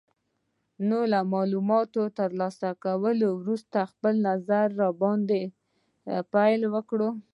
نو 0.87 0.99
له 1.11 1.19
مالوماتو 1.31 2.03
تر 2.17 2.29
لاسه 2.39 2.69
کولو 2.83 3.29
وروسته 3.41 3.77
خپل 3.91 4.13
نظر 4.27 4.67
باندې 5.01 5.41
پیل 6.33 6.61
وکړئ. 6.73 7.09